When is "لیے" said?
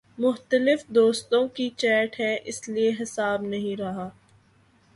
2.69-2.91